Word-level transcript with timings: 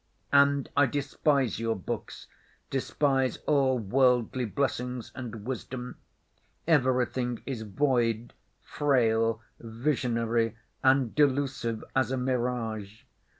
"And 0.33 0.67
I 0.75 0.87
despise 0.87 1.59
your 1.59 1.75
books, 1.75 2.25
despise 2.71 3.37
all 3.45 3.77
worldly 3.77 4.45
blessings 4.45 5.11
and 5.13 5.45
wisdom. 5.45 5.97
Everything 6.67 7.43
is 7.45 7.61
void, 7.61 8.33
frail, 8.63 9.43
visionary 9.59 10.55
and 10.83 11.13
delusive 11.13 11.83
as 11.95 12.09
a 12.11 12.17
mirage. 12.17 13.03